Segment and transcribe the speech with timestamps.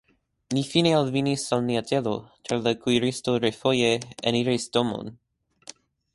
[0.57, 2.13] Ni fine alvenis al nia celo,
[2.47, 3.93] ĉar la kuiristo refoje
[4.33, 5.15] eniris domon.